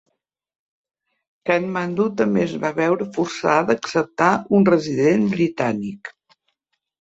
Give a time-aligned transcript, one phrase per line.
[1.49, 4.31] Katmandú també es va veure forçada a acceptar
[4.61, 6.13] un Resident Britànic.